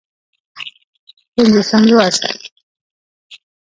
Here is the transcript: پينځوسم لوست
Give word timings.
پينځوسم 1.33 1.81
لوست 1.89 2.21